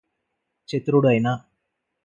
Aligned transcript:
చతురుదైన 0.69 1.27